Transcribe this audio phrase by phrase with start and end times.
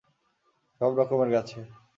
[0.81, 1.59] সব রকমের গাছে।